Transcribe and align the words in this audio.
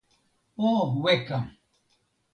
o 0.69 0.71
weka! 1.03 1.37